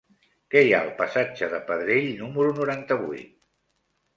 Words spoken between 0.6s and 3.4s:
hi ha al passatge de Pedrell número noranta-vuit?